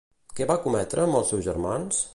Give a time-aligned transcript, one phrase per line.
[0.39, 2.05] Què va cometre amb els seus germans?